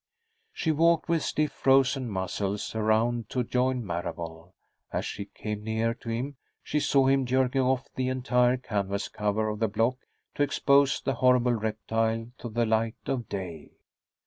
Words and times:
She 0.51 0.71
walked, 0.71 1.07
with 1.09 1.21
stiff, 1.21 1.51
frozen 1.51 2.09
muscles, 2.09 2.73
around 2.73 3.29
to 3.29 3.43
join 3.43 3.85
Marable. 3.85 4.55
As 4.91 5.05
she 5.05 5.25
came 5.25 5.63
near 5.63 5.93
to 5.93 6.09
him, 6.09 6.37
she 6.63 6.79
saw 6.79 7.05
him 7.05 7.23
jerking 7.27 7.61
off 7.61 7.87
the 7.93 8.07
entire 8.09 8.57
canvas 8.57 9.07
cover 9.09 9.47
of 9.47 9.59
the 9.59 9.67
block 9.67 9.97
to 10.33 10.41
expose 10.41 10.99
the 11.01 11.13
horrible 11.13 11.53
reptile 11.53 12.31
to 12.39 12.49
the 12.49 12.65
light 12.65 12.95
of 13.05 13.29
day. 13.29 13.73